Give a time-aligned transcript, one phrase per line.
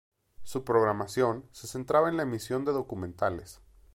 [0.41, 3.61] Su programación se centraba en la emisión de documentales.